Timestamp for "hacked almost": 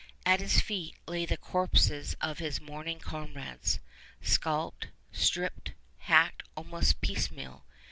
5.99-7.01